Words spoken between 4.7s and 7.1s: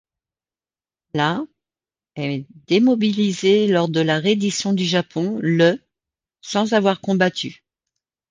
du Japon le sans avoir